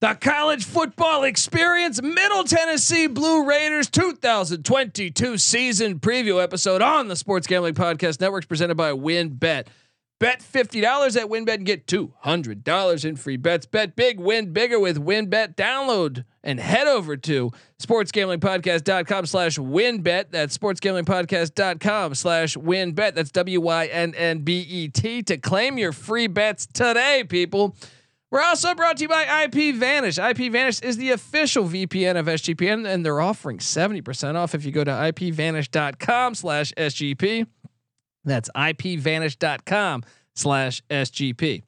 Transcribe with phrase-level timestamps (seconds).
[0.00, 7.46] The college football experience, Middle Tennessee Blue Raiders 2022 season preview episode on the Sports
[7.46, 9.66] Gambling Podcast Networks presented by WynnBET.
[10.18, 13.66] Bet $50 at WynnBET and get $200 in free bets.
[13.66, 15.54] Bet big, win bigger with WynnBET.
[15.54, 20.30] Download and head over to sportsgamblingpodcast.com slash wynnbet.
[20.30, 23.14] That's sportsgamblingpodcast.com slash wynnbet.
[23.14, 27.76] That's W-Y-N-N-B-E-T to claim your free bets today, people.
[28.30, 30.18] We're also brought to you by IP Vanish.
[30.18, 34.70] IP Vanish is the official VPN of SGPN, and they're offering 70% off if you
[34.70, 37.46] go to ipvanish.com slash SGP.
[38.24, 40.04] That's ipvanish.com
[40.34, 41.62] slash SGP.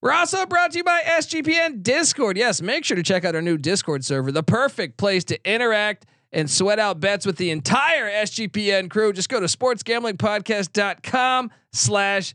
[0.00, 2.38] We're also brought to you by SGPN Discord.
[2.38, 6.06] Yes, make sure to check out our new Discord server, the perfect place to interact
[6.32, 9.12] and sweat out bets with the entire SGPN crew.
[9.12, 12.34] Just go to sportsgamblingpodcast.com slash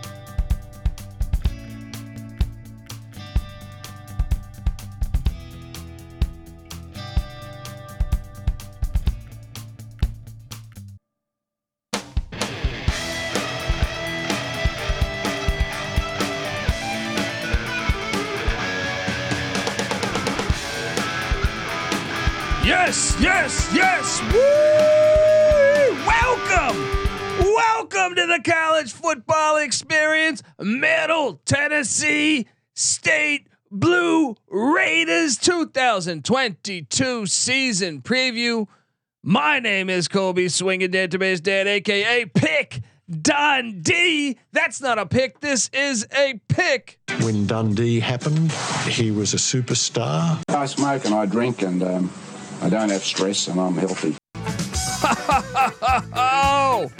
[23.51, 24.33] Yes, yes, yes.
[24.33, 26.05] Woo!
[26.07, 26.77] Welcome.
[27.53, 30.41] Welcome to the college football experience.
[30.57, 38.67] Middle Tennessee State Blue Raiders 2022 season preview.
[39.21, 42.79] My name is Colby Swinging Database Dad, aka Pick
[43.09, 44.37] Dundee.
[44.53, 45.41] That's not a pick.
[45.41, 46.99] This is a pick.
[47.19, 48.53] When Dundee happened,
[48.87, 50.41] he was a superstar.
[50.47, 52.09] I smoke and I drink and um,
[52.61, 54.15] I don't have stress and I'm healthy.
[56.13, 56.91] Oh,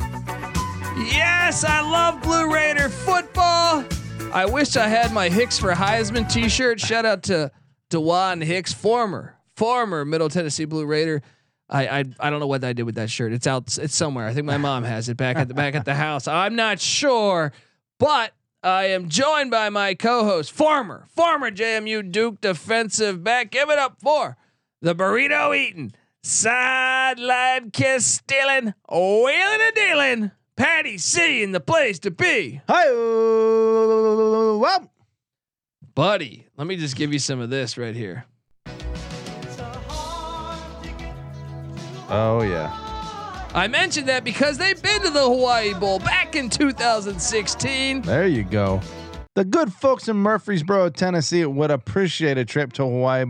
[0.97, 3.85] yes, I love Blue Raider football.
[4.33, 6.79] I wish I had my Hicks for Heisman T-shirt.
[6.79, 7.51] Shout out to
[7.89, 11.21] Dewan Hicks, former former Middle Tennessee Blue Raider.
[11.69, 13.31] I, I I don't know what I did with that shirt.
[13.31, 13.77] It's out.
[13.77, 14.27] It's somewhere.
[14.27, 16.27] I think my mom has it back at the back at the house.
[16.27, 17.51] I'm not sure,
[17.99, 18.33] but
[18.63, 23.51] I am joined by my co-host, former former JMU Duke defensive back.
[23.51, 24.37] Give it up for
[24.81, 25.93] the burrito eating,
[26.23, 30.31] sideline kiss stealing, wheeling and dealing.
[30.55, 32.61] Patty C in the place to be.
[32.67, 32.91] Hi,
[34.59, 34.91] well,
[35.95, 38.25] Buddy, let me just give you some of this right here.
[42.09, 42.77] oh yeah.
[43.53, 48.01] I mentioned that because they've been to the Hawaii Bowl back in 2016.
[48.03, 48.79] There you go.
[49.35, 53.25] The good folks in Murfreesboro, Tennessee, would appreciate a trip to Hawaii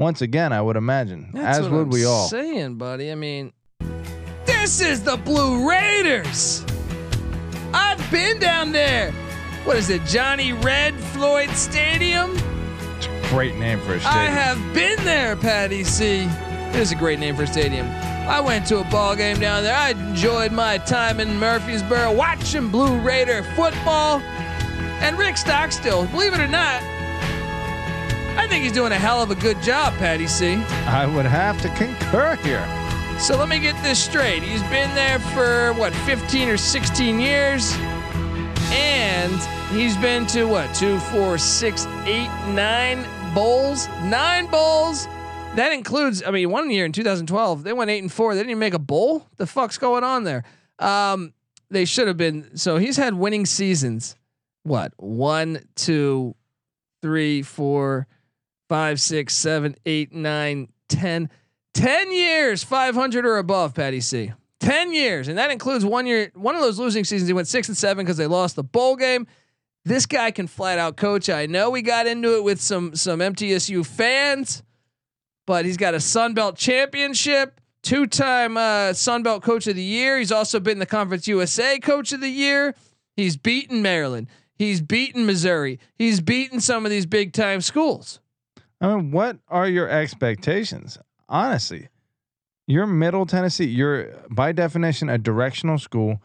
[0.00, 0.52] once again.
[0.52, 2.26] I would imagine, That's as would I'm we all.
[2.26, 3.12] Saying, buddy.
[3.12, 3.52] I mean,
[4.46, 6.64] this is the Blue Raiders.
[7.72, 9.12] I've been down there.
[9.64, 12.32] What is it, Johnny Red Floyd Stadium?
[12.96, 14.22] It's a Great name for a stadium.
[14.22, 16.22] I have been there, Patty C.
[16.70, 17.86] It is a great name for a stadium.
[17.86, 19.76] I went to a ball game down there.
[19.76, 24.20] I enjoyed my time in Murfreesboro watching Blue Raider football.
[25.00, 26.82] And Rick Stockstill, believe it or not,
[28.36, 30.54] I think he's doing a hell of a good job, Patty C.
[30.86, 32.66] I would have to concur here.
[33.18, 34.42] So let me get this straight.
[34.42, 37.74] He's been there for what, 15 or 16 years?
[38.72, 39.32] And
[39.70, 43.88] he's been to what, two, four, six, eight, nine bowls?
[44.04, 45.06] Nine bowls.
[45.56, 48.34] That includes, I mean, one year in 2012, they went eight and four.
[48.34, 49.26] They didn't even make a bowl.
[49.36, 50.44] The fuck's going on there?
[50.78, 51.34] Um,
[51.70, 52.56] they should have been.
[52.56, 54.16] So he's had winning seasons.
[54.62, 54.92] What?
[54.96, 56.36] One, two,
[57.02, 58.06] three, four,
[58.70, 61.28] five, six, seven, eight, nine, ten.
[61.74, 64.32] 10 years, 500 or above, Patty C.
[64.60, 65.26] 10 years.
[65.26, 67.28] And that includes one year, one of those losing seasons.
[67.28, 69.26] He went six and seven because they lost the bowl game.
[69.84, 71.28] This guy can flat out coach.
[71.28, 74.62] I know we got into it with some, some MTSU fans,
[75.48, 79.82] but he's got a Sun Belt championship, two time uh, Sun Belt coach of the
[79.82, 80.16] year.
[80.18, 82.76] He's also been the Conference USA coach of the year.
[83.16, 84.28] He's beaten Maryland.
[84.54, 85.80] He's beaten Missouri.
[85.96, 88.20] He's beaten some of these big time schools.
[88.80, 90.98] I mean, what are your expectations?
[91.28, 91.88] Honestly,
[92.66, 93.66] you're Middle Tennessee.
[93.66, 96.22] You're by definition a directional school.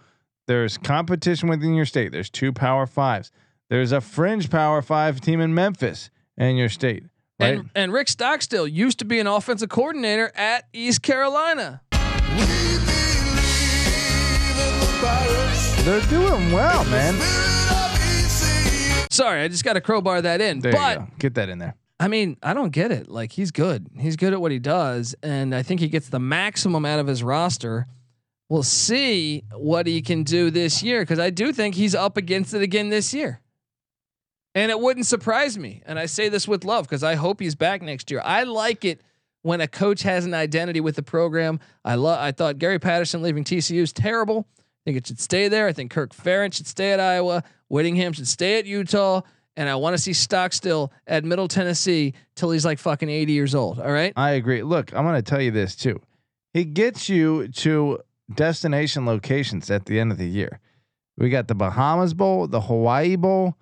[0.48, 2.12] There's competition within your state.
[2.12, 3.32] There's two Power Fives.
[3.70, 7.04] There's a fringe Power Five team in Memphis in your state.
[7.40, 7.58] Right?
[7.60, 11.82] And, and Rick Stockstill used to be an offensive coordinator at East Carolina.
[15.84, 17.14] They're doing well, man.
[19.12, 20.60] Sorry, I just got to crowbar that in.
[20.60, 21.20] There but.
[21.20, 21.76] Get that in there.
[22.00, 23.10] I mean, I don't get it.
[23.10, 23.88] Like he's good.
[23.98, 27.08] He's good at what he does, and I think he gets the maximum out of
[27.08, 27.88] his roster.
[28.50, 32.54] We'll see what he can do this year because I do think he's up against
[32.54, 33.42] it again this year.
[34.54, 35.82] And it wouldn't surprise me.
[35.86, 38.22] And I say this with love because I hope he's back next year.
[38.24, 39.02] I like it
[39.42, 41.60] when a coach has an identity with the program.
[41.84, 42.20] I love.
[42.20, 44.48] I thought Gary Patterson leaving TCU is terrible.
[44.58, 45.68] I think it should stay there.
[45.68, 47.44] I think Kirk Ferentz should stay at Iowa.
[47.68, 49.22] Whittingham should stay at Utah.
[49.58, 53.56] And I want to see Stockstill at Middle Tennessee till he's like fucking 80 years
[53.56, 53.80] old.
[53.80, 54.12] All right.
[54.16, 54.64] I agree.
[54.64, 56.02] Look, I'm going to tell you this too.
[56.54, 58.00] He gets you to
[58.34, 60.60] destination locations at the end of the year.
[61.18, 63.56] We got the Bahamas Bowl, the Hawaii Bowl.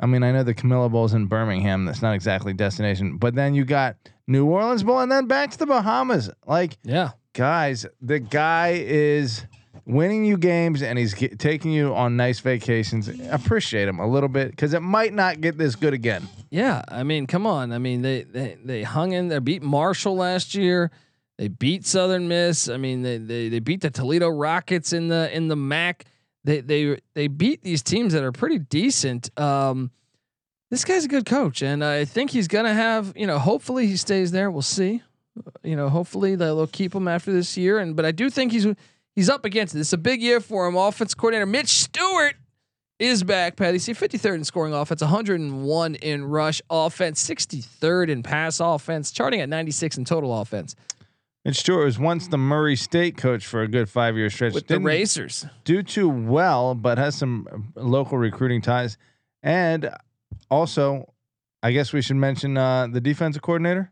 [0.00, 1.84] I mean, I know the Camellia Bowl's in Birmingham.
[1.84, 3.96] That's not exactly destination, but then you got
[4.26, 6.30] New Orleans Bowl and then back to the Bahamas.
[6.46, 7.10] Like, Yeah.
[7.34, 9.44] guys, the guy is
[9.86, 13.08] winning you games and he's taking you on nice vacations.
[13.30, 16.28] Appreciate him a little bit because it might not get this good again.
[16.50, 17.72] Yeah, I mean, come on.
[17.72, 20.90] I mean, they they they hung in there, beat Marshall last year.
[21.36, 22.68] They beat Southern Miss.
[22.68, 26.04] I mean, they they they beat the Toledo Rockets in the in the MAC.
[26.44, 29.36] They they they beat these teams that are pretty decent.
[29.38, 29.90] Um,
[30.70, 33.12] this guy's a good coach, and I think he's gonna have.
[33.16, 34.50] You know, hopefully he stays there.
[34.50, 35.02] We'll see.
[35.64, 37.78] You know, hopefully they'll keep him after this year.
[37.78, 38.66] And but I do think he's
[39.14, 39.80] he's up against it.
[39.80, 40.76] It's a big year for him.
[40.76, 42.34] Offense coordinator Mitch Stewart
[42.98, 43.92] is back, Patty C.
[43.92, 49.98] 53rd in scoring offense, 101 in rush offense, 63rd in pass offense, charting at 96
[49.98, 50.76] in total offense
[51.44, 54.54] And Stewart was once the Murray State coach for a good five year stretch.
[54.54, 55.44] with the Didn't Racers.
[55.64, 58.96] do too well, but has some local recruiting ties.
[59.42, 59.90] And
[60.50, 61.12] also,
[61.62, 63.90] I guess we should mention uh, the defensive coordinator.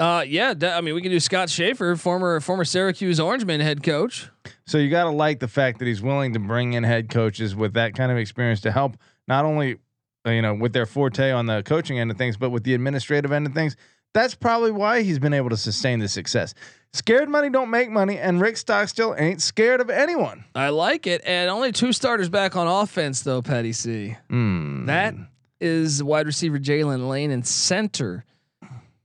[0.00, 4.28] Uh, yeah, I mean, we can do Scott Shafer, former former Syracuse Orangeman head coach.
[4.68, 7.56] So you got to like the fact that he's willing to bring in head coaches
[7.56, 9.78] with that kind of experience to help not only
[10.26, 12.74] uh, you know with their forte on the coaching end of things, but with the
[12.74, 13.76] administrative end of things.
[14.12, 16.54] That's probably why he's been able to sustain the success.
[16.92, 20.44] Scared money don't make money, and Rick Stockstill ain't scared of anyone.
[20.54, 24.16] I like it, and only two starters back on offense though, Patty C.
[24.30, 24.86] Mm.
[24.86, 25.14] That
[25.62, 28.26] is wide receiver Jaylin Lane and center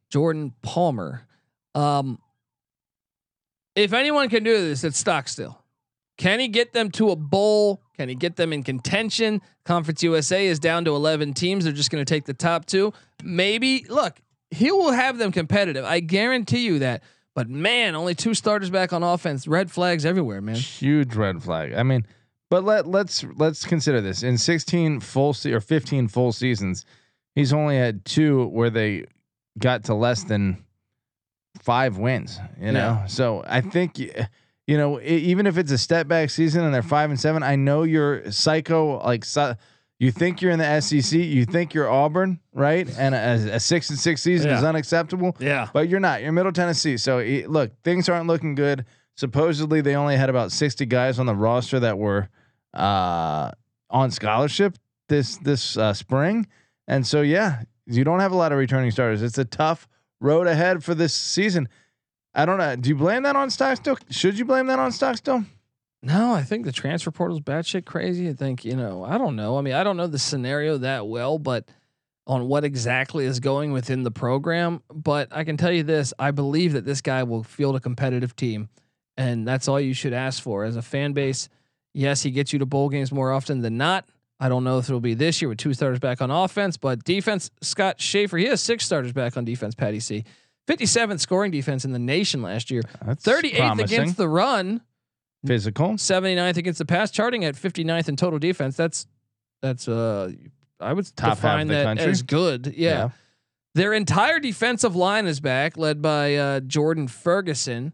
[0.09, 1.25] Jordan Palmer.
[1.73, 2.19] Um,
[3.75, 5.59] if anyone can do this, it's Stockstill.
[6.17, 7.81] Can he get them to a bowl?
[7.97, 9.41] Can he get them in contention?
[9.65, 11.63] Conference USA is down to 11 teams.
[11.63, 12.93] They're just going to take the top two.
[13.23, 14.21] Maybe, look,
[14.51, 15.85] he will have them competitive.
[15.85, 17.03] I guarantee you that.
[17.35, 19.47] But man, only two starters back on offense.
[19.47, 20.55] Red flags everywhere, man.
[20.55, 21.73] huge red flag.
[21.73, 22.05] I mean,
[22.51, 26.85] but let let's let's consider this in 16 full se- or 15 full seasons,
[27.33, 29.05] he's only had two where they
[29.57, 30.63] got to less than
[31.61, 32.39] five wins.
[32.59, 33.05] You know, Yeah.
[33.05, 37.09] so I think you know even if it's a step back season and they're five
[37.09, 39.25] and seven, I know you're psycho like.
[39.99, 42.89] You think you're in the SEC, you think you're Auburn, right?
[42.97, 45.37] And a, a six and six season is unacceptable.
[45.39, 45.69] Yeah.
[45.71, 46.21] But you're not.
[46.21, 46.97] You're Middle Tennessee.
[46.97, 48.83] So eh, look, things aren't looking good.
[49.15, 52.27] Supposedly, they only had about 60 guys on the roster that were
[52.73, 53.51] uh,
[53.89, 54.77] on scholarship
[55.07, 56.47] this this uh, spring,
[56.87, 59.21] and so yeah, you don't have a lot of returning starters.
[59.21, 59.87] It's a tough
[60.23, 61.69] road ahead for this season.
[62.33, 62.75] I don't know.
[62.75, 63.97] Do you blame that on Stockstill?
[64.09, 65.45] Should you blame that on Stockstill?
[66.01, 68.27] No, I think the transfer portal portal's batshit crazy.
[68.27, 69.57] I think, you know, I don't know.
[69.57, 71.69] I mean, I don't know the scenario that well, but
[72.25, 74.81] on what exactly is going within the program.
[74.93, 78.35] But I can tell you this I believe that this guy will field a competitive
[78.35, 78.69] team.
[79.15, 80.63] And that's all you should ask for.
[80.63, 81.47] As a fan base,
[81.93, 84.05] yes, he gets you to bowl games more often than not.
[84.43, 87.03] I don't know if it'll be this year with two starters back on offense, but
[87.05, 90.25] defense, Scott Shafer, he has six starters back on defense, Patty C.
[90.67, 93.83] 57th scoring defense in the nation last year, That's 38th promising.
[93.99, 94.81] against the run.
[95.45, 95.91] physical.
[95.93, 98.75] 79th against the pass, charting at 59th in total defense.
[98.75, 99.07] That's
[99.61, 100.31] that's uh
[100.79, 102.11] I would Top define the that country?
[102.11, 102.73] as good.
[102.75, 103.09] Yeah.
[103.75, 107.93] Their entire defensive line is back, led by uh, Jordan Ferguson.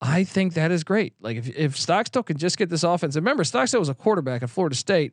[0.00, 1.14] I think that is great.
[1.20, 3.14] Like if if Stockstill can just get this offense.
[3.16, 5.12] Remember, Stockstill was a quarterback at Florida State.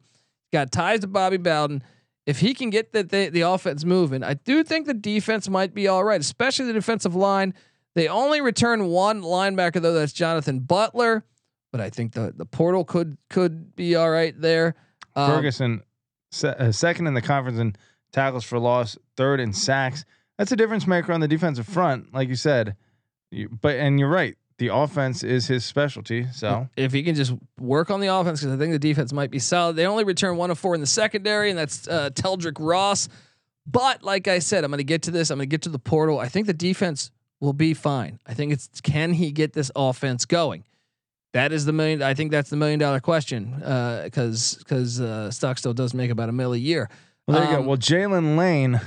[0.51, 1.84] Got ties to Bobby Bowden.
[2.25, 5.74] If he can get the, the the offense moving, I do think the defense might
[5.74, 7.53] be all right, especially the defensive line.
[7.96, 9.93] They only return one linebacker though.
[9.93, 11.25] That's Jonathan Butler,
[11.72, 14.75] but I think the the portal could could be all right there.
[15.15, 15.81] Um, Ferguson,
[16.31, 17.75] se- uh, second in the conference in
[18.12, 20.05] tackles for loss, third in sacks.
[20.38, 22.75] That's a difference maker on the defensive front, like you said.
[23.31, 26.27] You, but and you're right, the offense is his specialty.
[26.34, 29.32] So if he can just work on the offense, because I think the defense might
[29.32, 29.75] be solid.
[29.75, 33.10] They only return one of four in the secondary, and that's uh, Teldrick Ross.
[33.65, 35.32] But like I said, I'm going to get to this.
[35.32, 36.20] I'm going to get to the portal.
[36.20, 38.20] I think the defense will be fine.
[38.27, 40.63] I think it's can he get this offense going?
[41.34, 42.03] That is the million.
[42.03, 43.56] I think that's the million dollar question
[44.03, 46.88] because because uh, Stockstill does make about a mill a year.
[47.25, 47.70] well, there you Um, go.
[47.70, 48.80] Well, Jaylin Lane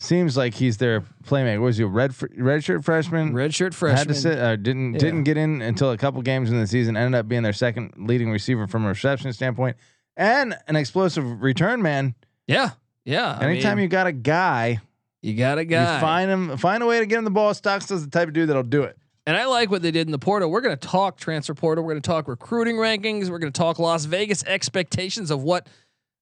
[0.00, 1.60] seems like he's their playmaker.
[1.60, 3.32] Was he a red redshirt freshman?
[3.32, 4.14] Redshirt Had to freshman.
[4.16, 4.38] sit.
[4.38, 4.98] Uh, didn't Yeah.
[4.98, 6.96] didn't get in until a couple games in the season.
[6.96, 9.76] Ended up being their second leading receiver from a reception standpoint,
[10.16, 12.14] and an explosive return man.
[12.48, 12.70] Yeah,
[13.04, 13.38] yeah.
[13.40, 14.80] I Anytime mean, you got a guy,
[15.22, 17.52] you got a you guy, find him, find a way to get him the ball.
[17.54, 18.96] Stocks is the type of dude that'll do it.
[19.26, 20.50] and I like what they did in the portal.
[20.50, 21.84] We're going to talk transfer portal.
[21.84, 23.28] We're going to talk recruiting rankings.
[23.28, 25.68] We're going to talk Las Vegas expectations of what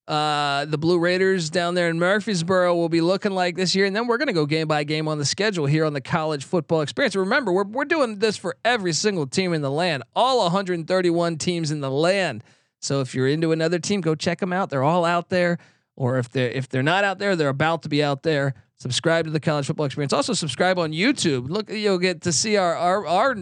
[0.09, 3.95] uh, the Blue Raiders down there in Murfreesboro will be looking like this year, and
[3.95, 6.43] then we're going to go game by game on the schedule here on the College
[6.43, 7.15] Football Experience.
[7.15, 11.69] Remember, we're we're doing this for every single team in the land, all 131 teams
[11.69, 12.43] in the land.
[12.79, 14.71] So if you're into another team, go check them out.
[14.71, 15.59] They're all out there.
[15.95, 18.55] Or if they're if they're not out there, they're about to be out there.
[18.77, 20.13] Subscribe to the College Football Experience.
[20.13, 21.49] Also subscribe on YouTube.
[21.49, 23.35] Look, you'll get to see our our our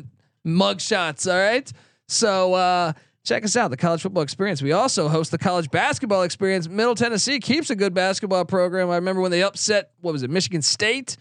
[0.44, 1.28] mug shots.
[1.28, 1.72] All right.
[2.08, 2.94] So uh,
[3.28, 4.62] check us out, the College Football Experience.
[4.62, 6.68] We also host the College Basketball Experience.
[6.70, 8.90] Middle Tennessee keeps a good basketball program.
[8.90, 11.18] I remember when they upset what was it, Michigan State.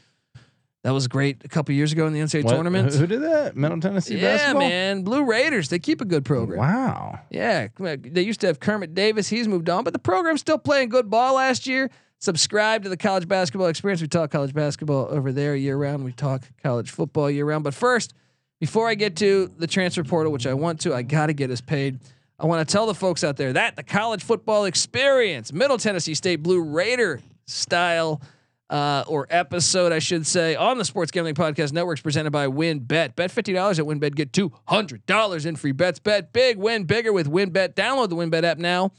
[0.85, 2.95] That was great a couple years ago in the NCAA What- tournament.
[2.95, 3.57] Who, did that?
[3.57, 4.23] Middle Tennessee basketball.
[4.31, 4.69] yeah, basketball.
[4.69, 5.03] man.
[5.03, 5.69] Blue Raiders.
[5.69, 6.61] They keep a good program.
[6.61, 7.19] Wow.
[7.29, 9.29] Yeah, they used to have Kermit Davis.
[9.29, 11.91] He's moved on, but the program's still playing good ball last year.
[12.21, 14.01] Subscribe to the college basketball experience.
[14.01, 16.05] We talk college basketball over there year round.
[16.05, 17.65] We talk college football year round.
[17.65, 18.15] But first,
[18.61, 21.51] before I get to the transfer portal, which I want to, I got to get
[21.51, 22.01] us paid.
[22.39, 26.15] I want to tell the folks out there that the college football experience, Middle Tennessee
[26.15, 28.21] State Blue Raider style
[28.69, 32.47] uh, or episode, I should say, on the Sports Gambling Podcast Network is presented by
[32.47, 33.15] WynnBET.
[33.15, 35.99] Bet $50 at WynnBET, get $200 in free bets.
[35.99, 37.75] Bet big, win bigger with WynnBET.
[37.75, 38.91] Download the WynnBET app now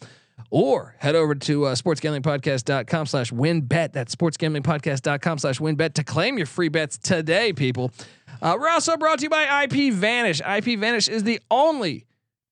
[0.49, 3.91] or head over to uh, sportsgamblingpodcast.com slash wynnbet.
[3.93, 7.91] That's sportsgamblingpodcast.com slash wynnbet to claim your free bets today, people.
[8.41, 10.41] Uh, we're also brought to you by IP Vanish.
[10.41, 12.05] IP Vanish is the only,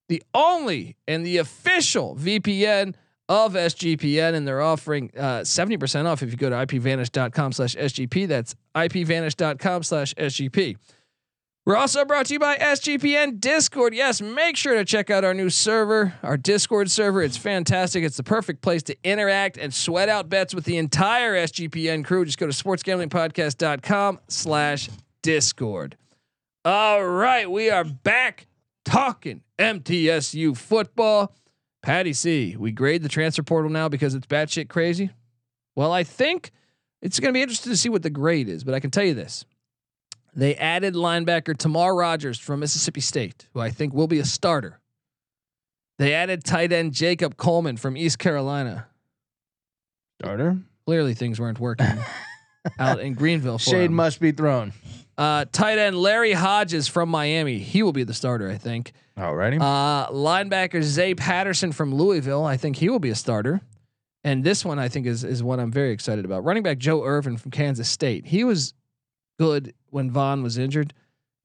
[0.09, 2.95] the only, and the official VPN
[3.27, 8.27] of SGPN, and they're offering uh, 70% off if you go to ipvanish.com slash SGP.
[8.27, 10.77] That's ipvanish.com slash SGP.
[11.65, 13.95] We're also brought to you by SGPN Discord.
[13.95, 17.23] Yes, make sure to check out our new server, our Discord server.
[17.23, 18.03] It's fantastic.
[18.03, 22.23] It's the perfect place to interact and sweat out bets with the entire SGPN crew.
[22.23, 24.89] Just go to sportsgamblingpodcast.com slash
[25.25, 25.97] Discord.
[26.63, 28.45] All right, we are back
[28.85, 31.33] talking MTSU football.
[31.81, 35.09] Patty C, we grade the transfer portal now because it's batshit crazy.
[35.75, 36.51] Well, I think
[37.01, 39.03] it's going to be interesting to see what the grade is, but I can tell
[39.03, 39.45] you this.
[40.35, 44.79] They added linebacker Tamar Rogers from Mississippi State, who I think will be a starter.
[45.97, 48.85] They added tight end Jacob Coleman from East Carolina.
[50.21, 50.59] Starter.
[50.85, 51.87] Clearly, things weren't working
[52.79, 53.57] out in Greenville.
[53.57, 53.93] For Shade him.
[53.93, 54.71] must be thrown.
[55.17, 57.59] Uh, tight end Larry Hodges from Miami.
[57.59, 58.91] He will be the starter, I think.
[59.17, 59.61] Alrighty.
[59.61, 62.43] Uh, linebacker Zay Patterson from Louisville.
[62.43, 63.61] I think he will be a starter.
[64.25, 66.43] And this one I think is is what I'm very excited about.
[66.43, 68.25] Running back Joe Ervin from Kansas State.
[68.25, 68.73] He was
[69.39, 70.93] good when Vaughn was injured.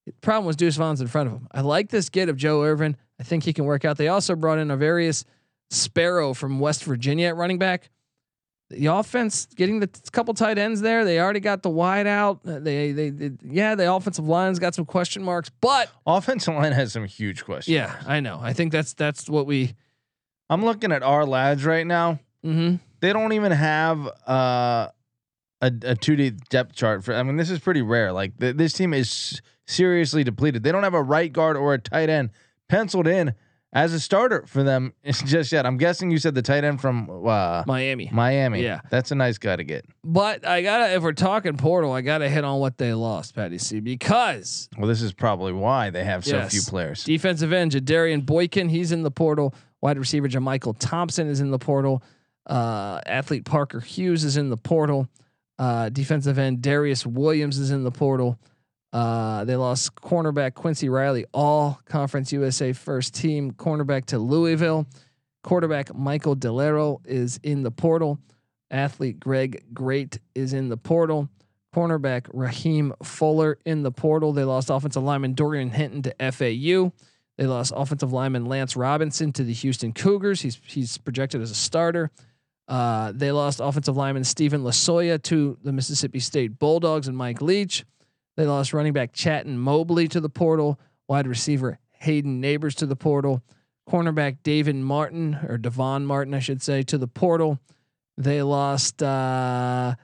[0.07, 1.47] The problem was Deuce Vaughn's in front of him.
[1.53, 2.97] I like this get of Joe Ervin.
[3.21, 3.99] I think he can work out.
[3.99, 5.25] They also brought in A'Varius
[5.71, 7.91] Sparrow from West Virginia at running back.
[8.71, 11.05] The offense getting the t- couple tight ends there.
[11.05, 12.41] They already got the wide out.
[12.47, 16.71] Uh, They, they, they yeah, the offensive line's got some question marks, but Offensive line
[16.73, 17.75] has some huge questions.
[17.75, 18.39] yeah, I know.
[18.41, 19.75] I think that's that's what we.
[20.49, 22.21] I'm looking at our lads right now.
[22.45, 22.77] Mm-hmm.
[23.01, 24.89] They don't even have uh,
[25.61, 27.13] a a two D depth chart for.
[27.15, 28.13] I mean, this is pretty rare.
[28.13, 30.63] Like th- this team is seriously depleted.
[30.63, 32.31] They don't have a right guard or a tight end
[32.69, 33.35] penciled in
[33.73, 35.65] as a starter for them just yet.
[35.67, 38.09] I'm guessing you said the tight end from uh, Miami.
[38.13, 38.63] Miami.
[38.63, 38.81] Yeah.
[38.91, 39.85] that's a nice guy to get.
[40.05, 43.59] But I gotta, if we're talking portal, I gotta hit on what they lost, Patty
[43.59, 46.53] C, because Well, this is probably why they have so Yes.
[46.53, 47.05] few players.
[47.05, 49.55] defensive end Jadarian Boykin, he's in the portal.
[49.83, 52.03] Wide receiver Jamichael Thompson is in the portal.
[52.47, 55.09] Uh, athlete Parker Hughes is in the portal.
[55.59, 58.39] Uh, defensive end Darius Williams is in the portal.
[58.93, 64.87] Uh, they lost cornerback Quincy Riley, all Conference USA first team cornerback to Louisville.
[65.43, 68.19] Quarterback Michael DiLiello is in the portal.
[68.71, 71.29] Athlete Greg Great is in the portal.
[71.75, 74.33] Cornerback Raheem Fuller in the portal.
[74.33, 76.93] They lost offensive lineman Dorian Hinton to FAU.
[77.37, 80.43] They lost offensive lineman Lance Robinson to the Houston Cougars.
[80.43, 82.11] He's he's projected as a starter.
[82.69, 87.85] Uh, they lost offensive lineman Stephen Lasoya to the Mississippi State Bulldogs and Mike Leach.
[88.37, 90.79] They lost running back Chaton Mobley to the portal.
[91.09, 93.43] Wide receiver Hayden Neighbors to the portal.
[93.89, 97.59] Cornerback David Martin or Devon Martin, I should say, to the portal.
[98.17, 99.95] They lost uh,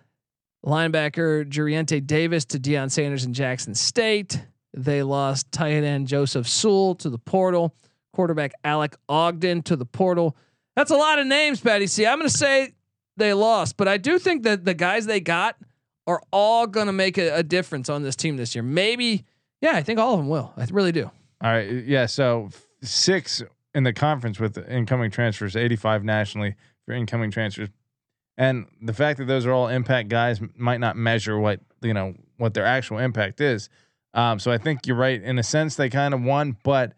[0.65, 4.43] linebacker Juriente Davis to Deion Sanders in Jackson State.
[4.75, 7.75] They lost tight end Joseph Sewell to the portal.
[8.13, 10.37] Quarterback Alec Ogden to the portal.
[10.75, 11.87] That's a lot of names, Patty.
[11.87, 12.73] See, I'm going to say
[13.17, 15.57] they lost, but I do think that the guys they got
[16.07, 18.63] are all going to make a, a difference on this team this year.
[18.63, 19.25] Maybe,
[19.61, 20.53] yeah, I think all of them will.
[20.57, 21.11] I really do.
[21.43, 21.85] All right.
[21.85, 22.07] Yeah.
[22.07, 22.51] So
[22.83, 23.43] six
[23.75, 27.69] in the conference with incoming transfers, 85 nationally for incoming transfers.
[28.39, 32.15] And the fact that those are all impact guys might not measure what, you know,
[32.37, 33.69] what their actual impact is.
[34.15, 35.23] Um, so I think you're right.
[35.23, 36.95] In a sense, they kind of won, but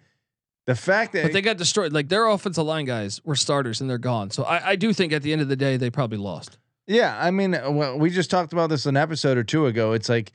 [0.66, 1.92] the fact that But they got destroyed.
[1.92, 4.30] Like their offensive line guys were starters and they're gone.
[4.30, 6.58] So I, I do think at the end of the day, they probably lost.
[6.88, 9.92] Yeah, I mean, uh, well, we just talked about this an episode or two ago.
[9.92, 10.32] It's like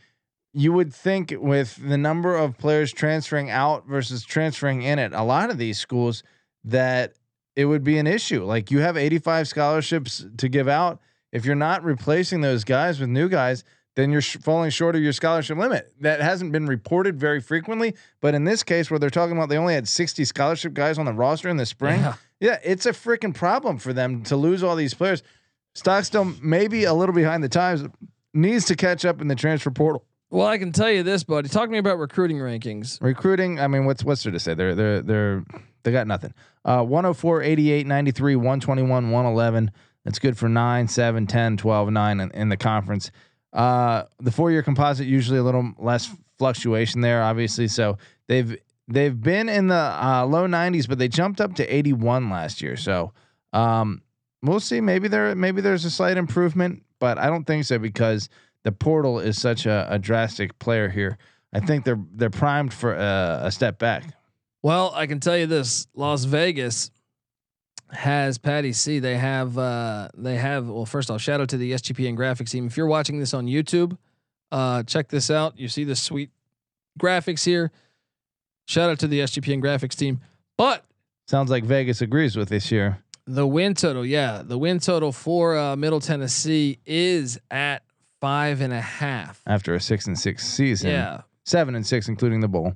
[0.54, 5.24] you would think with the number of players transferring out versus transferring in at a
[5.24, 6.22] lot of these schools
[6.64, 7.14] that
[7.56, 8.44] it would be an issue.
[8.46, 11.02] Like you have 85 scholarships to give out.
[11.32, 13.64] If you're not replacing those guys with new guys,
[13.96, 15.92] then you're sh- falling short of your scholarship limit.
[16.02, 19.58] That hasn't been reported very frequently, but in this case, where they're talking about they
[19.58, 22.14] only had 60 scholarship guys on the roster in the spring, Yeah.
[22.40, 25.24] yeah, it's a freaking problem for them to lose all these players.
[25.76, 27.86] Stockstill maybe a little behind the times,
[28.34, 30.06] needs to catch up in the transfer portal.
[30.30, 31.48] Well, I can tell you this, buddy.
[31.48, 33.00] Talk to me about recruiting rankings.
[33.02, 34.56] Recruiting, I mean, what's what's there to say?
[34.56, 35.44] They're they're they're
[35.84, 36.34] they got nothing.
[36.66, 39.72] Uh 104, 88, 93, 121, 111.
[40.06, 43.12] That's good for 9, 7, 10, 12, 9 in, in the conference.
[43.52, 47.68] Uh the four-year composite usually a little less fluctuation there obviously.
[47.68, 52.32] So they've they've been in the uh, low 90s but they jumped up to 81
[52.32, 52.76] last year.
[52.76, 53.14] So
[53.52, 54.02] um
[54.44, 58.30] we'll see maybe there maybe there's a slight improvement, but I don't think so because
[58.64, 61.18] the portal is such a, a drastic player here.
[61.54, 64.04] I think they're they're primed for a, a step back.
[64.62, 66.92] Well, I can tell you this: Las Vegas
[67.92, 69.00] has Patty C.
[69.00, 70.86] They have uh, they have well.
[70.86, 72.68] First off, shout out to the SGPN graphics team.
[72.68, 73.98] If you're watching this on YouTube,
[74.52, 75.58] uh, check this out.
[75.58, 76.32] You see the sweet
[77.00, 77.72] graphics here.
[78.66, 80.22] Shout out to the SGPN graphics team.
[80.58, 80.86] But
[81.28, 83.00] Sounds like Vegas agrees with this year.
[83.26, 87.84] The win total, yeah, the win total for uh, Middle Tennessee is at
[88.22, 89.42] five and a half.
[89.48, 90.90] after a six and six season.
[90.92, 92.76] Yeah, seven and six, including the bowl.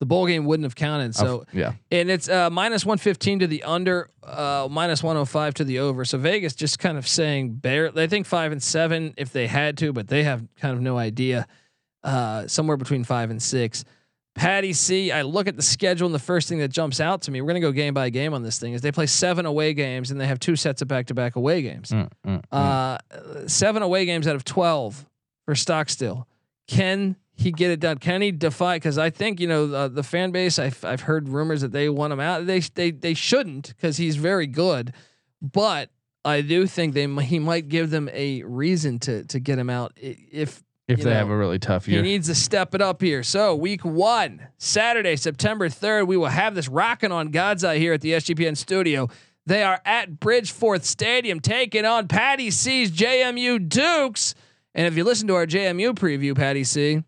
[0.00, 1.14] the bowl game wouldn't have counted.
[1.14, 5.64] So Of- yeah, and it's uh, minus 115 to the under, uh, minus 105 to
[5.64, 6.04] the over.
[6.04, 7.90] So Vegas just kind of saying bare.
[7.90, 10.96] They think five and seven if they had to, but they have kind of no
[10.98, 11.46] idea.
[12.04, 13.84] Uh, somewhere between five and six.
[14.36, 15.10] Patty C.
[15.10, 17.48] I look at the schedule, and the first thing that jumps out to me, we're
[17.48, 20.20] gonna go game by game on this thing, is they play seven away games and
[20.20, 21.90] they have two sets of back to back away games.
[21.90, 22.52] Mm, mm, mm.
[22.52, 25.06] Uh, seven away games out of 12
[25.46, 26.28] for Stockstill.
[26.66, 27.96] Can he get it done?
[27.96, 28.76] Can he defy?
[28.76, 30.58] Because I think you know uh, the fan base.
[30.58, 32.46] I've I've heard rumors that they want him out.
[32.46, 34.92] They they they shouldn't because he's very good,
[35.40, 35.90] but
[36.26, 39.92] I do think they he might give them a reason to to get him out
[39.96, 42.02] if if you they know, have a really tough year.
[42.02, 43.22] he needs to step it up here.
[43.22, 47.92] So week one, Saturday, September 3rd, we will have this rocking on God's Eye here
[47.92, 49.08] at the SGPN studio.
[49.46, 54.34] They are at Bridgeforth Stadium taking on Patty C's JMU Dukes.
[54.74, 57.02] And if you listen to our JMU preview, Patty C,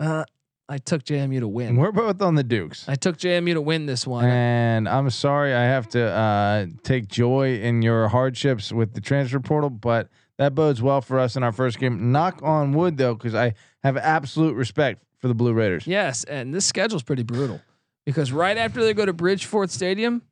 [0.00, 0.24] uh,
[0.68, 1.76] I took JMU to win.
[1.76, 2.88] We're both on the Dukes.
[2.88, 4.24] I took JMU to win this one.
[4.24, 9.38] And I'm sorry I have to uh, take joy in your hardships with the transfer
[9.38, 12.12] portal, but that bodes well for us in our first game.
[12.12, 15.86] Knock on wood, though, because I have absolute respect for the Blue Raiders.
[15.86, 17.60] Yes, and this schedule's pretty brutal
[18.04, 20.22] because right after they go to Bridgeforth Stadium,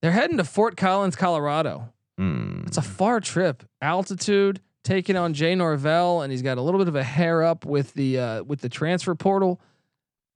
[0.00, 1.92] they're heading to Fort Collins, Colorado.
[2.18, 2.66] Mm.
[2.66, 3.62] It's a far trip.
[3.80, 7.64] Altitude, taking on Jay Norvell, and he's got a little bit of a hair up
[7.64, 9.60] with the uh, with the transfer portal,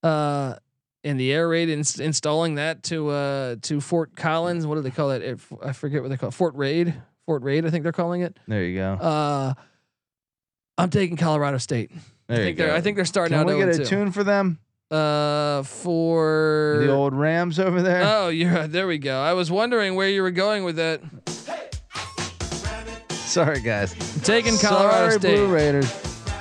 [0.02, 0.54] uh,
[1.04, 4.66] and the air raid ins- installing that to uh, to Fort Collins.
[4.66, 5.10] What do they call?
[5.10, 6.34] It- I forget what they call it.
[6.34, 6.94] Fort Raid.
[7.26, 8.38] Fort Raid, I think they're calling it.
[8.46, 8.92] There you go.
[8.94, 9.54] Uh,
[10.78, 11.90] I'm taking Colorado State.
[12.28, 12.74] There I you they're go.
[12.76, 13.52] I think they're starting Can out.
[13.54, 13.86] we get a 0-2.
[13.88, 14.58] tune for them?
[14.90, 18.02] Uh, for The old Rams over there.
[18.04, 18.86] Oh, you're there.
[18.86, 19.18] We go.
[19.20, 21.00] I was wondering where you were going with that.
[23.10, 23.92] Sorry, guys.
[24.14, 25.36] I'm taking Colorado Sorry, State.
[25.36, 25.92] Blue Raiders.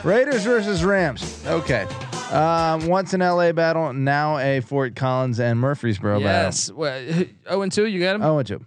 [0.03, 1.43] Raiders versus Rams.
[1.47, 1.87] Okay.
[2.31, 6.45] Um, once an LA battle, now a Fort Collins and Murfreesboro battle.
[6.45, 6.71] Yes.
[6.71, 7.85] Well, oh and two.
[7.87, 8.21] You got him.
[8.21, 8.35] battle.
[8.35, 8.65] Oh, and two.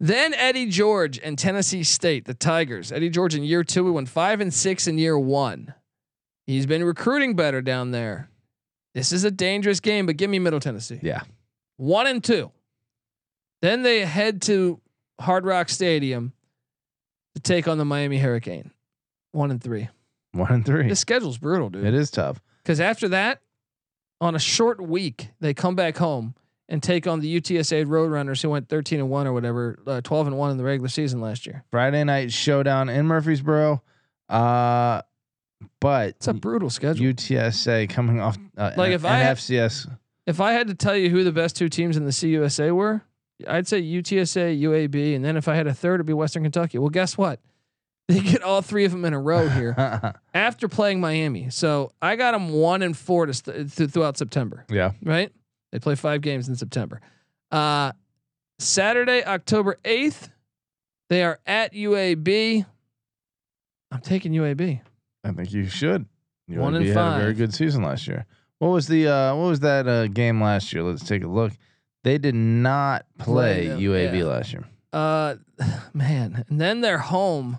[0.00, 2.90] Then Eddie George and Tennessee State, the Tigers.
[2.92, 5.74] Eddie George in year two, we went five and six in year one.
[6.46, 8.28] He's been recruiting better down there.
[8.94, 11.00] This is a dangerous game, but give me Middle Tennessee.
[11.02, 11.22] Yeah.
[11.76, 12.50] One and two.
[13.62, 14.80] Then they head to
[15.20, 16.32] Hard Rock Stadium
[17.34, 18.70] to take on the Miami Hurricane.
[19.32, 19.88] One and three.
[20.32, 20.88] One and three.
[20.88, 21.84] This schedule's brutal, dude.
[21.84, 22.40] It is tough.
[22.62, 23.40] Because after that,
[24.20, 26.34] on a short week, they come back home
[26.68, 30.28] and take on the UTSA Roadrunners, who went 13 and one or whatever, uh, 12
[30.28, 31.64] and one in the regular season last year.
[31.70, 33.82] Friday night showdown in Murfreesboro.
[34.28, 35.02] Uh,
[35.80, 37.06] but It's a brutal schedule.
[37.06, 39.88] UTSA coming off uh, Like, if I had- NFCS.
[40.26, 43.02] if I had to tell you who the best two teams in the CUSA were,
[43.46, 46.78] I'd say UTSA, UAB, and then if I had a third, it'd be Western Kentucky.
[46.78, 47.40] Well, guess what?
[48.08, 49.74] They get all three of them in a row here
[50.34, 51.48] after playing Miami.
[51.48, 54.66] So I got them one and four to st- th- throughout September.
[54.68, 54.92] yeah.
[55.02, 55.32] Right?
[55.74, 57.00] They play five games in September.
[57.50, 57.90] Uh,
[58.60, 60.28] Saturday, October eighth,
[61.10, 62.64] they are at UAB.
[63.90, 64.80] I'm taking UAB.
[65.24, 66.06] I think you should.
[66.46, 68.24] You One and had a very good season last year.
[68.60, 70.84] What was the uh what was that uh game last year?
[70.84, 71.52] Let's take a look.
[72.04, 74.24] They did not play Play UAB yeah.
[74.26, 74.64] last year.
[74.92, 75.34] Uh,
[75.92, 77.58] man, and then they're home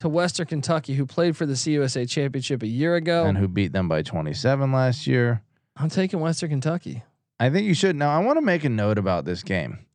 [0.00, 3.26] to Western Kentucky, who played for the CUSA championship a year ago.
[3.26, 5.42] And who beat them by 27 last year.
[5.76, 7.02] I'm taking Western Kentucky.
[7.38, 7.96] I think you should.
[7.96, 9.86] Now, I want to make a note about this game.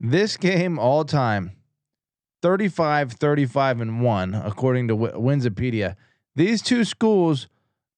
[0.00, 1.52] This game, all time,
[2.42, 5.96] 35, 35, and 1, according to Winsipedia.
[6.36, 7.48] These two schools,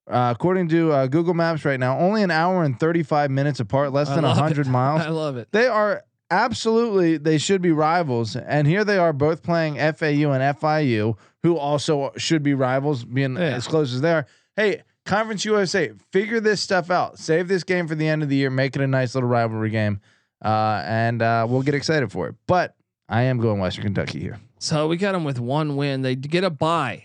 [0.08, 3.92] uh, according to uh, Google Maps right now, only an hour and 35 minutes apart,
[3.92, 4.70] less than love 100 it.
[4.70, 5.02] miles.
[5.02, 5.48] I love it.
[5.50, 8.36] They are absolutely, they should be rivals.
[8.36, 13.34] And here they are both playing FAU and FIU, who also should be rivals, being
[13.36, 13.42] Yeah.
[13.56, 14.26] as close as they are.
[14.54, 17.18] Hey, Conference USA, figure this stuff out.
[17.18, 18.50] Save this game for the end of the year.
[18.50, 20.00] Make it a nice little rivalry game.
[20.44, 22.34] Uh, and uh, we'll get excited for it.
[22.46, 22.76] But
[23.08, 24.38] I am going Western Kentucky here.
[24.58, 26.02] So we got them with one win.
[26.02, 27.04] They get a bye.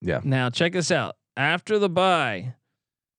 [0.00, 0.20] Yeah.
[0.24, 1.16] Now check this out.
[1.36, 2.54] After the bye,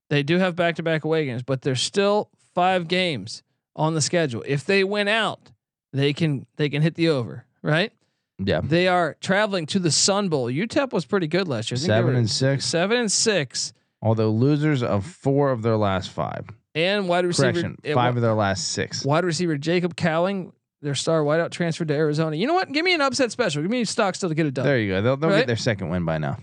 [0.10, 3.43] they do have back-to-back away games, but there's still five games
[3.75, 4.43] on the schedule.
[4.45, 5.51] If they win out,
[5.93, 7.45] they can they can hit the over.
[7.62, 7.93] Right?
[8.38, 8.62] Yeah.
[8.63, 10.47] They are traveling to the Sun Bowl.
[10.47, 11.77] UTEP was pretty good last year.
[11.77, 12.65] I think they Seven and six.
[12.65, 13.73] Seven and six.
[14.01, 16.47] Although losers of four of their last five.
[16.75, 19.03] And wide receiver Correction, five of their last six.
[19.03, 22.35] wide receiver Jacob Cowling, their star wideout, transferred to Arizona.
[22.38, 22.71] You know what?
[22.71, 23.62] Give me an upset special.
[23.62, 24.65] Give me Stockstill to get it done.
[24.65, 25.01] There you go.
[25.01, 25.39] They'll, they'll Right?
[25.39, 26.38] get their second win by now.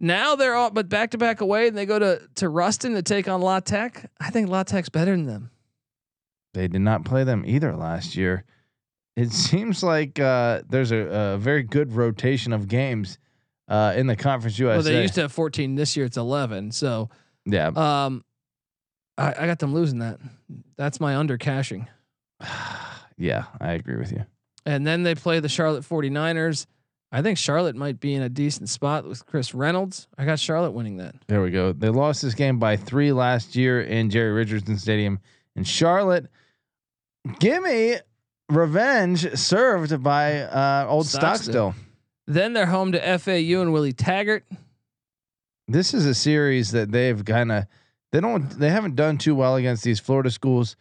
[0.00, 3.02] Now they're all but back to back away, and they go to to Ruston to
[3.02, 4.10] take on La Tech.
[4.20, 5.50] I think La Tech's better than them.
[6.54, 8.44] They did not play them either last year.
[9.16, 10.98] It seems like uh, there's a,
[11.34, 13.18] a very good rotation of games
[13.68, 14.76] uh, in the Conference USA.
[14.76, 15.74] Well, they used to have 14.
[15.74, 16.72] This year it's 11.
[16.72, 17.10] So,
[17.44, 17.68] yeah.
[17.68, 18.24] um,
[19.16, 20.18] I, I got them losing that.
[20.76, 21.88] That's my under cashing.
[23.18, 24.24] yeah, I agree with you.
[24.64, 26.66] And then they play the Charlotte 49ers.
[27.10, 30.08] I think Charlotte might be in a decent spot with Chris Reynolds.
[30.18, 31.14] I got Charlotte winning that.
[31.26, 31.72] There we go.
[31.72, 35.18] They lost this game by three last year in Jerry Richardson Stadium
[35.56, 36.26] in Charlotte.
[37.40, 37.96] Gimme
[38.50, 41.72] revenge served by uh, old Stockstill.
[41.72, 41.87] Stockstill.
[42.28, 44.44] Then they're home to FAU and Willie Taggart.
[45.66, 47.64] This is a series that they've kind of
[48.12, 50.76] they don't they haven't done too well against these Florida schools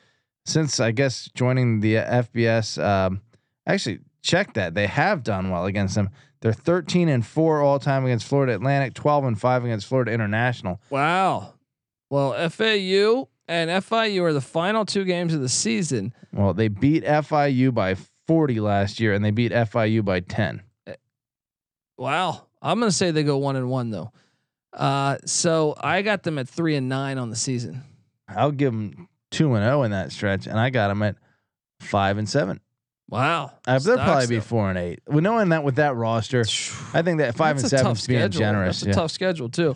[0.45, 2.83] since I guess joining the FBS.
[2.83, 3.21] Um,
[3.65, 6.09] actually, check that they have done well against them.
[6.41, 10.81] They're 13 and four all time against Florida Atlantic, 12 and five against Florida International.
[10.89, 11.53] Wow.
[12.09, 16.13] Well, FAU and FIU are the final two games of the season.
[16.33, 17.95] Well, they beat FIU by
[18.27, 20.61] 40 last year, and they beat FIU by 10.
[21.97, 22.47] Wow.
[22.61, 24.11] I'm gonna say they go one and one though.
[24.73, 27.83] Uh, so I got them at three and nine on the season.
[28.27, 31.15] I'll give them two and zero in that stretch, and I got them at
[31.81, 32.59] five and seven.
[33.09, 33.53] Wow.
[33.65, 34.99] Uh, they'll probably be four and eight.
[35.07, 36.41] Well, knowing that with that roster,
[36.93, 38.39] I think that five That's and seven is being schedule.
[38.39, 38.81] generous.
[38.81, 38.93] That's a yeah.
[38.95, 39.75] tough schedule too.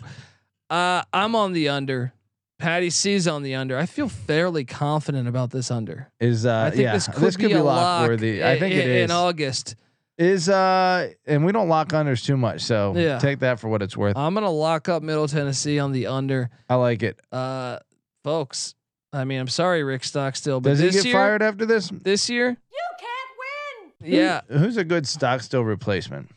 [0.68, 2.12] Uh, I'm on the under.
[2.58, 3.76] Patty C's on the under.
[3.76, 6.12] I feel fairly confident about this under.
[6.20, 8.44] Is uh, I think yeah, this could, be, be a lock worthy.
[8.44, 9.04] I think i- it is.
[9.04, 9.74] in August.
[10.18, 13.18] Is uh, and we don't lock unders too much, so Yeah.
[13.18, 14.16] take that for what it's worth.
[14.16, 16.50] I'm gonna lock up Middle Tennessee on the under.
[16.68, 17.18] I like it.
[17.32, 17.78] Uh,
[18.22, 18.74] folks.
[19.14, 21.88] I mean, I'm sorry, Rick Stockstill, but Does he this get year, fired after this?
[21.90, 24.12] this year, You can't win.
[24.12, 24.40] yeah.
[24.48, 26.30] Who- who's a good Stockstill replacement?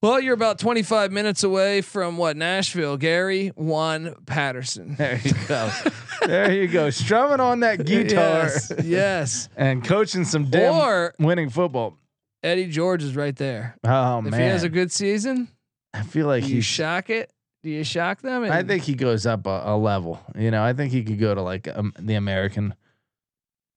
[0.00, 4.96] Well, you're about 25 minutes away from what Nashville, Gary one Patterson.
[4.98, 5.70] There you go.
[6.26, 6.90] there you go.
[6.90, 9.48] Strumming on that guitar Yes, yes.
[9.56, 11.96] and coaching some damn Or winning football.
[12.42, 13.76] Eddie George is right there.
[13.84, 15.48] Oh if man, if he has a good season,
[15.94, 17.32] I feel like do you shock it?
[17.62, 18.42] Do you shock them?
[18.42, 20.20] I think he goes up a, a level.
[20.36, 22.74] You know, I think he could go to like um, the American.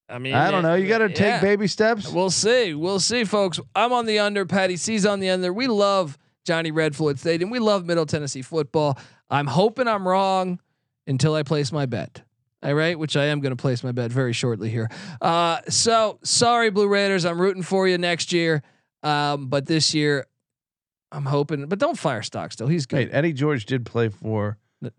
[0.10, 0.76] I mean, I don't know.
[0.76, 1.42] You got to take yeah.
[1.42, 2.12] baby steps.
[2.12, 2.74] We'll see.
[2.74, 3.60] We'll see, folks.
[3.76, 4.46] I'm on the under.
[4.46, 5.52] Patty C's on the under.
[5.52, 7.50] We love Johnny Red Floyd Stadium.
[7.50, 8.98] We love Middle Tennessee football.
[9.30, 10.60] I'm hoping I'm wrong
[11.08, 12.22] until I place my bet.
[12.64, 14.90] All right, which I am going to place my bet very shortly here.
[15.22, 17.24] Uh, so sorry, Blue Raiders.
[17.26, 18.64] I'm rooting for you next year.
[19.04, 20.26] Um, but this year,
[21.12, 21.68] I'm hoping.
[21.68, 22.68] But don't fire Stockstill.
[22.68, 22.98] He's good.
[22.98, 24.94] Wait, Eddie George did play for what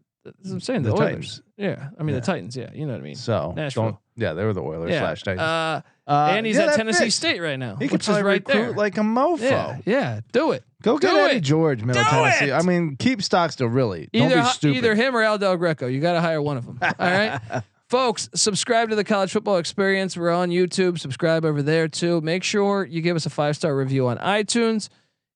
[0.45, 1.07] I'm saying the, the Oilers.
[1.09, 1.43] Titans.
[1.57, 2.21] Yeah, I mean Yeah.
[2.21, 2.57] the Titans.
[2.57, 3.15] Yeah, you know what I mean.
[3.17, 3.83] so Nashville.
[3.85, 3.97] don't.
[4.17, 5.01] Yeah, they were the Oilers yeah.
[5.01, 5.41] slash Titans.
[5.43, 7.17] Uh, Uh, and he's yeah, at Tennessee fits.
[7.17, 8.73] State right now, He could probably right recruit there.
[8.73, 9.41] like a mofo.
[9.41, 10.63] yeah, yeah, do it.
[10.83, 11.41] Go get Do Eddie it.
[11.41, 12.45] George, Middle Do Tennessee.
[12.51, 12.53] it.
[12.53, 14.09] I mean, keep Stockstill really.
[14.13, 14.77] Don't Either be stupid.
[14.77, 15.89] either him or Al Del Greco.
[15.89, 16.79] You got to hire one of them.
[16.83, 17.41] All right,
[17.89, 18.29] folks.
[18.37, 20.17] Subscribe to the College Football Experience.
[20.17, 21.01] We're on YouTube.
[21.01, 22.21] Subscribe over there too.
[22.21, 24.89] Make sure you give us a five star review on iTunes.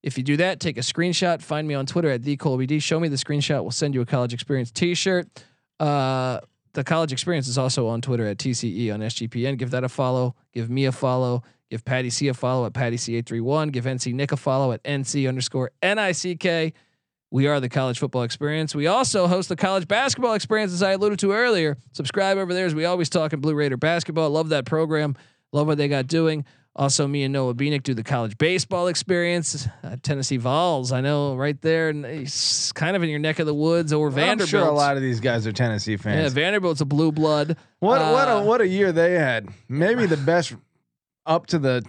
[0.04, 1.42] If you do that, take a screenshot.
[1.42, 2.80] Find me on Twitter at TheColbyD.
[2.82, 3.62] Show me the screenshot.
[3.62, 5.26] We'll send you a college experience T-shirt.
[5.80, 6.40] Uh,
[6.72, 9.58] the college experience is also on Twitter at TCE on SGPN.
[9.58, 10.34] Give that a follow.
[10.52, 11.42] Give me a follow.
[11.70, 13.72] Give Patty C a follow at Patty C831.
[13.72, 16.74] Give NC Nick a follow at NC underscore NICK.
[17.32, 18.74] We are the college football experience.
[18.74, 21.76] We also host the college basketball experience, as I alluded to earlier.
[21.92, 24.30] Subscribe over there as we always talk in Blue Raider basketball.
[24.30, 25.14] Love that program.
[25.52, 26.44] Love what they got doing.
[26.76, 29.66] Also, me and Noah Beanick do the college baseball experience.
[29.82, 33.46] Uh, Tennessee Vols, I know, right there, and it's kind of in your neck of
[33.46, 33.92] the woods.
[33.92, 34.48] Or I'm Vanderbilt.
[34.48, 36.22] sure a lot of these guys are Tennessee fans.
[36.22, 36.28] yeah.
[36.42, 37.56] Vanderbilt's a blue blood.
[37.80, 39.48] what what Uh, a what a year they had.
[39.68, 40.54] Maybe the best
[41.26, 41.84] up to the,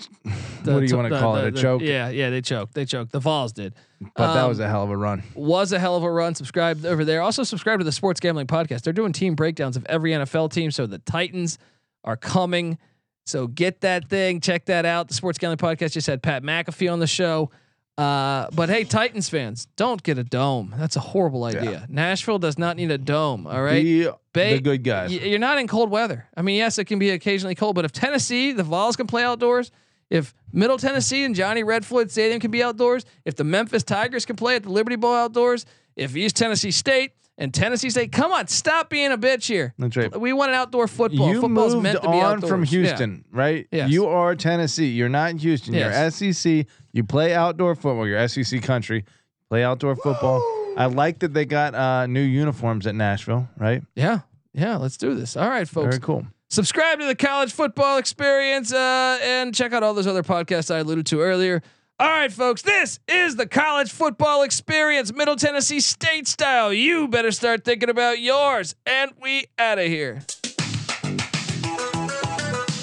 [0.63, 1.47] the- what do you want to call the- it?
[1.49, 1.81] A the- choke.
[1.83, 2.73] Yeah, yeah, they choked.
[2.73, 3.11] They choked.
[3.11, 3.75] The Vols did.
[4.15, 5.21] But that Um, was a hell of a run.
[5.35, 6.33] was a hell of a run.
[6.33, 7.21] Subscribe over there.
[7.21, 8.81] Also subscribe to the Sports Gambling Podcast.
[8.81, 10.71] They're doing team breakdowns of every NFL team.
[10.71, 11.59] So the Titans
[12.03, 12.79] are coming.
[13.25, 14.39] So get that thing.
[14.41, 15.07] Check that out.
[15.07, 17.51] The Sports Gambling Podcast just had Pat McAfee on the show.
[17.97, 20.73] Uh, but hey, Titans fans, don't get a dome.
[20.77, 21.85] That's a horrible idea.
[21.89, 23.45] Nashville does not need a dome.
[23.45, 23.83] All right.
[23.83, 24.15] Be Ba-
[24.55, 25.11] the good guys.
[25.11, 26.27] Y- You're not in cold weather.
[26.35, 29.23] I mean, yes, it can be occasionally cold, but if Tennessee, the Vols can play
[29.23, 29.71] outdoors,
[30.09, 34.25] if Middle Tennessee and Johnny Red Floyd Stadium can be outdoors, if the Memphis Tigers
[34.25, 38.31] can play at the Liberty Bowl outdoors, if East Tennessee State and Tennessee State, come
[38.31, 39.73] on, stop being a bitch here.
[39.77, 40.15] That's right.
[40.19, 41.27] We want an outdoor football.
[41.33, 42.49] You Football's moved meant to be on outdoors.
[42.49, 42.69] from Yeah.
[42.69, 43.67] Houston, right?
[43.71, 43.89] Yes.
[43.89, 44.87] You are Tennessee.
[44.87, 45.73] You're not Houston.
[45.73, 46.65] You're SEC.
[46.93, 48.07] You play outdoor football.
[48.07, 49.03] You're SEC country.
[49.49, 50.41] Play outdoor football.
[50.77, 53.83] I like that they got uh, new uniforms at Nashville, right?
[53.95, 54.19] Yeah.
[54.53, 54.77] Yeah.
[54.77, 55.35] Let's do this.
[55.35, 55.95] All right, folks.
[55.95, 56.25] Very cool.
[56.49, 60.79] subscribe to the college football experience uh, and check out all those other podcasts I
[60.79, 61.61] alluded to earlier.
[62.01, 66.73] All right, folks, this is the college football experience, Middle Tennessee State style.
[66.73, 68.73] You better start thinking about yours.
[68.87, 70.23] And we out of here.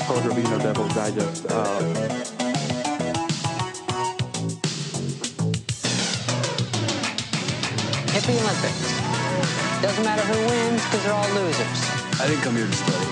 [0.07, 1.47] Coach Rubino, Devil's Digest.
[1.51, 1.81] Uh,
[8.13, 9.01] Hit Olympics.
[9.83, 12.21] Doesn't matter who wins because they're all losers.
[12.21, 13.07] I didn't come here to study.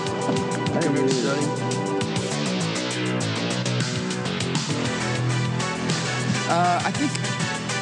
[0.73, 1.76] I came here to study.
[6.49, 7.11] Uh, I think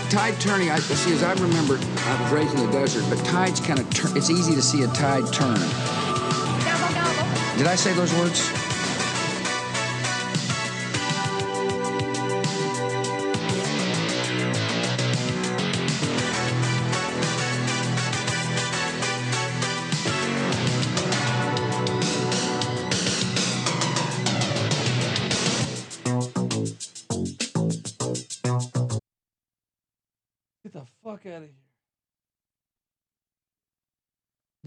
[0.10, 0.72] tide turning.
[0.72, 1.14] I see.
[1.14, 4.18] As I remember, I was raised in the desert, but tides kind of turn.
[4.18, 5.60] It's easy to see a tide turn.
[7.58, 8.65] Did I say those words?